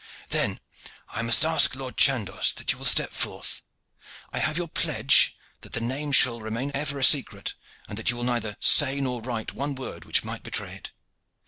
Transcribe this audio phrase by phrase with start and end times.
[0.29, 0.59] "Then
[1.09, 3.61] I must ask, Lord Chandos, that you will step forth.
[4.33, 7.53] I have your pledge that the name shall remain ever a secret,
[7.87, 10.91] and that you will neither say nor write one word which might betray it.